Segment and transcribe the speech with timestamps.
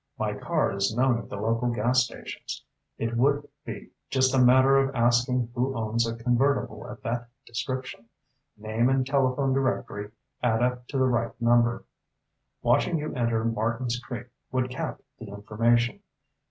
[0.17, 2.63] My car is known at the local gas stations.
[2.97, 8.05] It would be just a matter of asking who owns a convertible of that description.
[8.57, 10.09] Name and telephone directory
[10.41, 11.85] add up to the right number.
[12.63, 15.99] Watching you enter Martins Creek would cap the information.